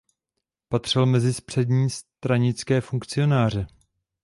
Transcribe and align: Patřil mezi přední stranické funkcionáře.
Patřil 0.69 1.05
mezi 1.05 1.41
přední 1.41 1.89
stranické 1.89 2.81
funkcionáře. 2.81 3.67